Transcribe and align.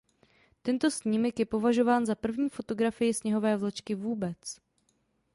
Tento 0.63 0.91
snímek 0.91 1.39
je 1.39 1.45
považován 1.45 2.05
za 2.05 2.15
první 2.15 2.49
fotografii 2.49 3.13
sněhové 3.13 3.57
vločky 3.57 3.95
vůbec. 3.95 4.57